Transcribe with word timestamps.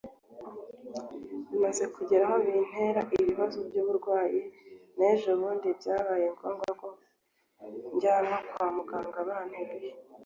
bimaze 1.49 1.83
kugera 1.95 2.23
aho 2.27 2.37
bintera 2.45 3.01
ibibazo 3.19 3.57
by’uburwayi 3.67 4.41
n’ejobundi 4.97 5.67
byabaye 5.79 6.25
ngombwa 6.35 6.69
ko 6.81 6.87
njyanwa 7.97 8.37
kwa 8.51 8.67
muganga 8.75 9.19
banteruye 9.27 9.91